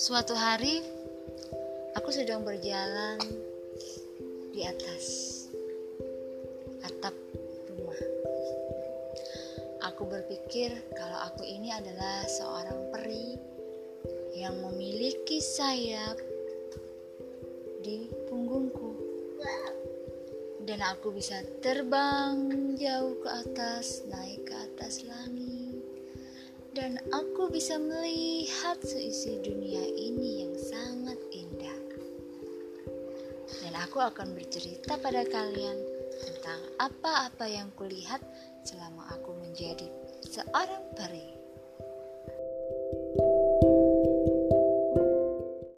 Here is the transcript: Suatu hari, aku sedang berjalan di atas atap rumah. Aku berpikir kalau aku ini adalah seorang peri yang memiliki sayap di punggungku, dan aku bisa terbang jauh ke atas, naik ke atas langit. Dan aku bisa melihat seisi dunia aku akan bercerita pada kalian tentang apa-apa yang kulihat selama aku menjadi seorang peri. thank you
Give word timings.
Suatu 0.00 0.32
hari, 0.32 0.80
aku 1.92 2.08
sedang 2.08 2.40
berjalan 2.40 3.20
di 4.48 4.64
atas 4.64 5.04
atap 6.80 7.12
rumah. 7.68 8.00
Aku 9.92 10.08
berpikir 10.08 10.72
kalau 10.96 11.20
aku 11.28 11.44
ini 11.44 11.68
adalah 11.68 12.24
seorang 12.24 12.80
peri 12.96 13.36
yang 14.40 14.56
memiliki 14.64 15.36
sayap 15.36 16.16
di 17.84 18.08
punggungku, 18.32 18.96
dan 20.64 20.80
aku 20.80 21.12
bisa 21.12 21.44
terbang 21.60 22.72
jauh 22.80 23.20
ke 23.20 23.28
atas, 23.28 24.08
naik 24.08 24.48
ke 24.48 24.56
atas 24.56 25.04
langit. 25.04 25.60
Dan 26.70 27.02
aku 27.10 27.50
bisa 27.50 27.82
melihat 27.82 28.78
seisi 28.86 29.42
dunia 29.42 29.69
aku 33.80 33.98
akan 34.04 34.36
bercerita 34.36 35.00
pada 35.00 35.24
kalian 35.24 35.78
tentang 36.20 36.60
apa-apa 36.76 37.48
yang 37.48 37.72
kulihat 37.74 38.20
selama 38.60 39.08
aku 39.16 39.32
menjadi 39.40 39.88
seorang 40.28 40.84
peri. 40.92 41.28
thank 43.00 43.24
you 43.24 43.29